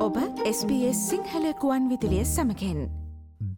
ඔබ 0.00 0.14
SBS 0.50 1.00
සිංහලකුවන් 1.08 1.88
විදිලිය 1.88 2.22
සමකෙන් 2.24 2.78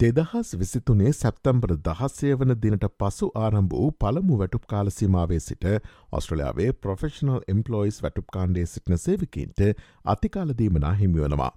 දෙදහස් 0.00 0.49
විසිතුනේ 0.62 1.12
සැප්තම්බර 1.12 1.75
දහස්සය 1.88 2.33
වන 2.41 2.54
දිනට 2.65 2.87
පසු 3.00 3.29
ආරම්භ 3.42 3.75
වූ 3.75 3.91
පළමු 4.00 4.38
වැටුප් 4.41 4.65
කාලසීමාවේ 4.73 5.39
සිට 5.45 5.67
ඔස්ට්‍රලයාාවේ 6.13 6.69
ප්‍රොෆෙෂනල් 6.81 7.39
එම්පලොයිස් 7.55 8.03
වැටුප් 8.07 8.35
කාණ්ඩේ 8.37 8.67
සිටින 8.67 8.99
සේවිකින්ට 8.99 9.63
අතිකාලදීමනා 10.07 10.93
හිමියවනවා. 10.95 11.53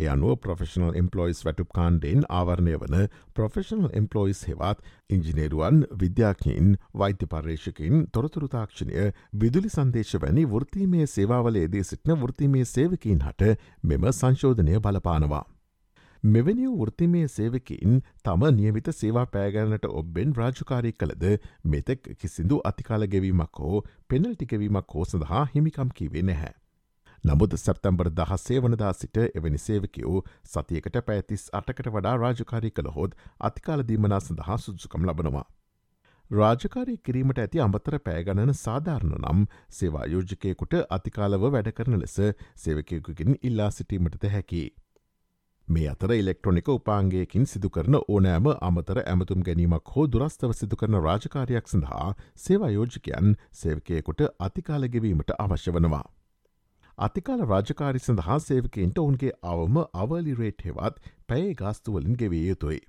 ඒ 0.00 0.08
අනුව 0.12 0.36
ප්‍රොෆෙෂනල් 0.44 0.96
එම්පලොයිස් 1.00 1.44
වැටුප් 1.46 1.70
කාණ්ඩෙන් 1.78 2.26
ආවරණය 2.38 2.74
වන 2.82 2.96
ප්‍රොෆෙෂනල් 3.36 3.86
එම්පලොයිස් 4.00 4.42
හෙවත් 4.48 4.82
ඉංජිනේරුවන් 5.10 5.84
විද්‍යාඥයින් 6.02 6.74
වෛද්‍ය 6.94 7.30
පර්ේෂකින් 7.34 8.04
තොරතුරුතාක්ෂණය 8.16 9.06
විදුලි 9.44 9.70
සන්දේශ 9.70 10.16
වැනි 10.24 10.44
වෘතිමය 10.48 11.06
සේවාවලේදී 11.14 11.84
සිටින 11.84 12.20
වෘතිමේ 12.22 12.66
සේවකින් 12.66 13.24
හට 13.26 13.56
මෙම 13.84 14.12
සංශෝධනය 14.12 14.78
බලපානවා. 14.80 15.44
මෙවැනි 16.24 16.66
වෘතිමය 16.70 17.26
සේවකින් 17.28 18.00
තම 18.22 18.42
නියමිත 18.56 18.88
සේවා 18.92 19.26
පෑගැනට 19.28 19.86
ඔබ්බෙන් 19.90 20.34
රාජකාරී 20.36 20.92
කළද 20.94 21.24
මෙතෙක් 21.64 22.10
කිසිදු 22.16 22.60
අතිකාල 22.64 23.06
ගෙවීමක් 23.08 23.60
හෝ 23.60 23.84
පෙනල්ටිකවීමක් 24.08 24.94
හෝ 24.94 25.04
සඳහා 25.04 25.44
හිමිකම් 25.54 25.94
කිවේ 25.94 26.22
නැහැ. 26.22 26.59
නමුද 27.24 27.54
සැප්තැම්බර් 27.56 28.08
දහස්සේ 28.10 28.60
වනදා 28.64 28.90
සිට 28.94 29.18
එවැනි 29.20 29.58
සේවකයෝ 29.58 30.20
සතියකට 30.46 30.94
පැතිස් 31.06 31.42
අටකට 31.52 31.88
වඩා 31.92 32.12
රාජකාරී 32.16 32.70
කළ 32.70 32.92
හොත් 32.94 33.16
අතිකාලදීමනා 33.40 34.20
සඳහා 34.20 34.56
සුදුසුකම් 34.58 35.08
ලබනවා. 35.08 35.44
රාජකාරී 36.30 36.96
කිරීමට 36.98 37.40
ඇති 37.42 37.60
අමතර 37.60 37.96
පෑගණන 38.00 38.52
සාධාරණ 38.56 39.16
නම් 39.18 39.42
සේවායෝජකයකුට 39.78 40.76
අතිකාලව 40.96 41.44
වැඩ 41.46 41.68
කරන 41.72 41.98
ලෙස 42.00 42.14
සේවකයකුකින් 42.62 43.36
ඉල්ලා 43.42 43.70
සිටීමටද 43.70 44.24
හැකි. 44.34 44.62
මේ 45.68 45.88
අතර 45.90 46.14
ඉලෙක්ට්‍රොනික 46.14 46.70
උපාන්ගේකින් 46.70 47.44
සිදුකරන 47.46 47.98
ඕනෑම 47.98 48.48
අමතර 48.60 49.02
ඇමතුම් 49.02 49.44
ගැනීමක් 49.48 49.92
හෝ 49.96 50.06
දුරස්ථව 50.08 50.56
සිදුකරන 50.60 50.98
රාජකාරයක් 51.08 51.68
සඳහා 51.68 52.08
සේවායෝජකයන් 52.44 53.36
සේවකයකුට 53.60 54.24
අතිකාලගෙවීමට 54.48 55.36
අවශ්‍ය 55.38 55.76
වනවා. 55.76 56.02
අතිකාල 56.98 57.42
රාජකාරි 57.46 58.00
සඳහා 58.00 58.38
සේවකෙන්ට 58.40 58.98
ඔවුන්ගේ 58.98 59.32
අවම 59.50 59.76
අවලි 59.94 60.34
රේට් 60.34 60.64
හෙවත් 60.66 60.98
පැයේ 61.28 61.54
ගාස්තුවලින් 61.54 62.16
ගෙවේ 62.22 62.42
යුතුයි. 62.46 62.80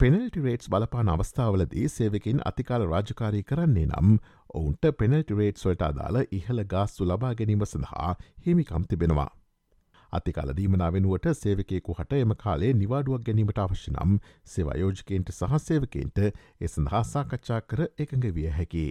පෙනල්ටි 0.00 0.40
රේට්ස් 0.40 0.68
බලපාන 0.68 1.08
අවස්ථාවලදී 1.08 1.86
සේවකින් 1.88 2.40
අතිකාල 2.44 2.86
රාජකාරී 2.88 3.42
කරන්නේ 3.42 3.86
නම් 3.86 4.18
ඔවුන්ට 4.54 4.90
පෙනල්ටි 4.98 5.38
රේට් 5.38 5.62
සොල්ට 5.62 5.86
අදාළ 5.88 6.20
ඉහළ 6.38 6.64
ගාස්තු 6.66 7.06
ලබා 7.06 7.34
ගැනීම 7.34 7.66
සඳහා 7.66 8.10
හිමිකම් 8.46 8.88
තිබෙනවා. 8.88 9.30
අතිකාල 10.12 10.50
දීමනා 10.56 10.90
වෙනුවට 10.92 11.30
සේවකයෙකු 11.34 11.96
හට 11.98 12.20
එම 12.24 12.34
කාලේ 12.42 12.72
නිවාඩුවක් 12.80 13.24
ගැනීමට 13.28 13.60
අවශ්‍ය 13.62 13.94
නම් 13.94 14.18
සේවයෝජකෙන්ට 14.52 15.32
සහ 15.32 15.62
සේවකෙන්ට 15.64 16.20
එ 16.24 16.68
සඳහා 16.68 17.02
සාකච්ඡා 17.12 17.60
කර 17.62 17.86
එකඟ 17.98 18.28
විය 18.36 18.50
හැකි. 18.58 18.86